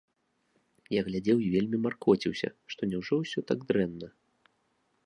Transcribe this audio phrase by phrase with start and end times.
[0.95, 4.07] Я глядзеў і вельмі маркоціўся, што няўжо ўсё так дрэнна?